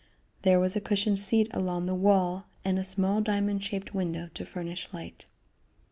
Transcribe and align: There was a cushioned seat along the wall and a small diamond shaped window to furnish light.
There 0.41 0.59
was 0.59 0.75
a 0.75 0.81
cushioned 0.81 1.19
seat 1.19 1.47
along 1.51 1.85
the 1.85 1.93
wall 1.93 2.47
and 2.65 2.79
a 2.79 2.83
small 2.83 3.21
diamond 3.21 3.63
shaped 3.63 3.93
window 3.93 4.31
to 4.33 4.47
furnish 4.47 4.89
light. 4.91 5.27